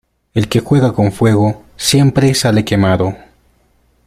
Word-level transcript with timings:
El 0.33 0.49
que 0.49 0.61
juega 0.61 0.93
con 0.93 1.11
fuego 1.11 1.61
siempre 1.77 2.33
sale 2.33 2.65
quemado. 2.65 3.15